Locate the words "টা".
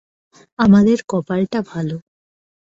1.45-1.59